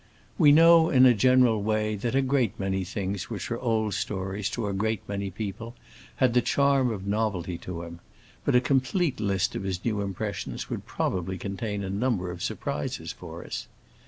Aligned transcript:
We 0.39 0.51
know 0.51 0.89
in 0.89 1.05
a 1.05 1.13
general 1.13 1.61
way 1.61 1.95
that 1.97 2.15
a 2.15 2.23
great 2.23 2.59
many 2.59 2.83
things 2.83 3.29
which 3.29 3.51
were 3.51 3.59
old 3.59 3.93
stories 3.93 4.49
to 4.49 4.65
a 4.65 4.73
great 4.73 5.07
many 5.07 5.29
people 5.29 5.75
had 6.15 6.33
the 6.33 6.41
charm 6.41 6.89
of 6.89 7.05
novelty 7.05 7.59
to 7.59 7.83
him, 7.83 7.99
but 8.43 8.55
a 8.55 8.61
complete 8.61 9.19
list 9.19 9.55
of 9.55 9.61
his 9.61 9.85
new 9.85 10.01
impressions 10.01 10.71
would 10.71 10.87
probably 10.87 11.37
contain 11.37 11.83
a 11.83 11.89
number 11.91 12.31
of 12.31 12.41
surprises 12.41 13.11
for 13.11 13.45
us. 13.45 13.67